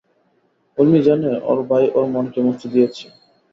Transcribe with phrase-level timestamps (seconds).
[0.77, 3.05] ঊর্মি জানে, ওর ভাই ওর মনকে মুক্তি দিয়েছে।